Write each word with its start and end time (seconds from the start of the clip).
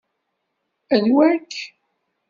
Anwa-k? 0.95 1.51